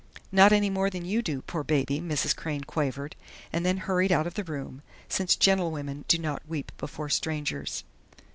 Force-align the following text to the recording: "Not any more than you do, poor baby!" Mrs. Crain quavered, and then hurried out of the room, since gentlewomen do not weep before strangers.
"Not 0.31 0.51
any 0.51 0.71
more 0.71 0.89
than 0.89 1.05
you 1.05 1.21
do, 1.21 1.43
poor 1.43 1.63
baby!" 1.63 1.99
Mrs. 2.01 2.35
Crain 2.35 2.63
quavered, 2.63 3.15
and 3.53 3.63
then 3.63 3.77
hurried 3.77 4.11
out 4.11 4.25
of 4.25 4.33
the 4.33 4.43
room, 4.43 4.81
since 5.07 5.35
gentlewomen 5.35 6.05
do 6.07 6.17
not 6.17 6.41
weep 6.47 6.71
before 6.79 7.07
strangers. 7.09 7.83